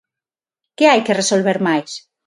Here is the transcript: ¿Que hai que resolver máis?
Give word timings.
¿Que 0.77 0.85
hai 0.91 1.01
que 1.05 1.17
resolver 1.21 1.57
máis? 1.67 1.91